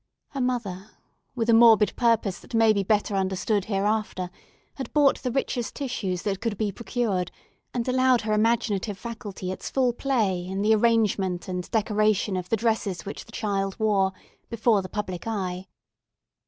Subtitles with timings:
[0.29, 0.89] Her mother,
[1.35, 4.31] with a morbid purpose that may be better understood hereafter,
[4.77, 7.29] had bought the richest tissues that could be procured,
[7.71, 12.57] and allowed her imaginative faculty its full play in the arrangement and decoration of the
[12.57, 14.11] dresses which the child wore
[14.49, 15.67] before the public eye.